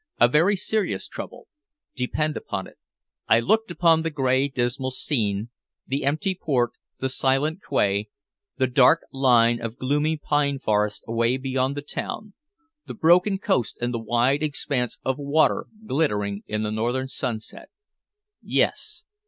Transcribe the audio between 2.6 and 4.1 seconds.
it." I looked upon the